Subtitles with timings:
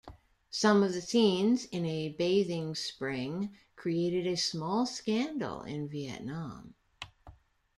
[0.49, 6.73] Some of the scenes in a bathing spring created a small scandal in Vietnam.